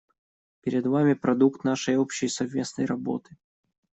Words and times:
Перед 0.61 0.87
вами— 0.87 1.13
продукт 1.21 1.63
нашей 1.63 1.95
общей 1.97 2.27
совместной 2.27 2.85
работы. 2.85 3.37